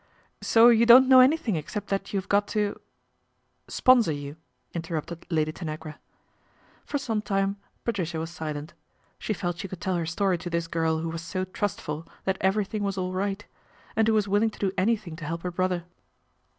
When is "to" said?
2.57-2.81, 10.39-10.49, 14.49-14.57, 15.17-15.25